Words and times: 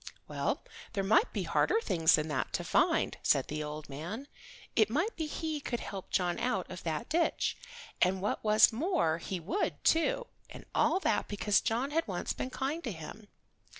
"Well, 0.27 0.63
there 0.93 1.03
might 1.03 1.31
be 1.31 1.43
harder 1.43 1.79
things 1.79 2.15
than 2.15 2.27
that 2.29 2.53
to 2.53 2.63
find," 2.63 3.17
said 3.21 3.49
the 3.49 3.63
old 3.63 3.87
man. 3.87 4.27
It 4.75 4.89
might 4.89 5.15
be 5.15 5.27
he 5.27 5.59
could 5.61 5.79
help 5.79 6.09
John 6.09 6.39
out 6.39 6.67
of 6.71 6.81
that 6.81 7.07
ditch, 7.07 7.55
and 8.01 8.19
what 8.19 8.43
was 8.43 8.73
more 8.73 9.19
he 9.19 9.39
would, 9.39 9.83
too, 9.83 10.25
and 10.49 10.65
all 10.73 10.99
that 11.01 11.27
because 11.27 11.61
John 11.61 11.91
had 11.91 12.07
once 12.07 12.33
been 12.33 12.49
kind 12.49 12.83
to 12.83 12.91
him. 12.91 13.27